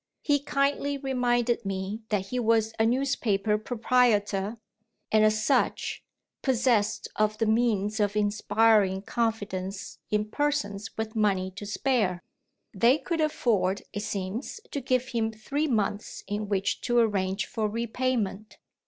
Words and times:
He 0.23 0.39
kindly 0.39 0.97
reminded 0.97 1.63
me 1.63 2.01
that 2.09 2.29
he 2.29 2.39
was 2.39 2.73
a 2.79 2.87
newspaper 2.87 3.59
proprietor, 3.59 4.57
and, 5.11 5.23
as 5.23 5.45
such, 5.45 6.03
possessed 6.41 7.07
of 7.17 7.37
the 7.37 7.45
means 7.45 7.99
of 7.99 8.15
inspiring 8.15 9.03
confidence 9.03 9.99
in 10.09 10.25
persons 10.25 10.89
with 10.97 11.15
money 11.15 11.51
to 11.51 11.67
spare. 11.67 12.23
They 12.73 12.97
could 12.97 13.21
afford, 13.21 13.83
it 13.93 14.01
seems, 14.01 14.59
to 14.71 14.81
give 14.81 15.09
him 15.09 15.31
three 15.31 15.67
months 15.67 16.23
in 16.25 16.49
which 16.49 16.81
to 16.81 16.97
arrange 16.97 17.45
for 17.45 17.69
repayment. 17.69 18.57